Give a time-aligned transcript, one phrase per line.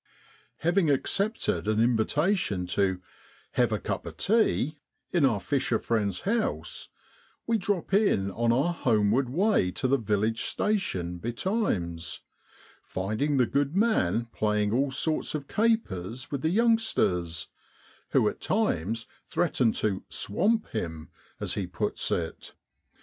[0.61, 4.79] Having accepted an invitation to * Hev a cup o' tea'
[5.13, 6.89] in our fisher friend's house,
[7.45, 12.21] we drop in on our homeward way to the village station betimes,
[12.81, 17.49] finding the good man playing all sorts of capers with the youngsters,
[18.09, 22.55] who at times threaten to' swamp' him, as he puts it.